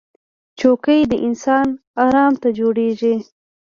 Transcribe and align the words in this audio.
چوکۍ 0.59 1.01
د 1.11 1.13
انسان 1.27 1.67
ارام 2.05 2.33
ته 2.41 2.49
جوړېږي 2.59 3.15